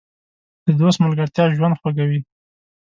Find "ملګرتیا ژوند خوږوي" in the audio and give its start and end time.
1.05-2.19